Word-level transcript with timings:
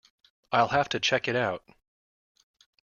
I’ll 0.51 0.69
have 0.69 0.89
to 0.89 0.99
check 0.99 1.27
it 1.27 1.35
out. 1.35 1.63